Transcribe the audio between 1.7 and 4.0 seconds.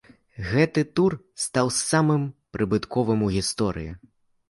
самым прыбытковым у гісторыі.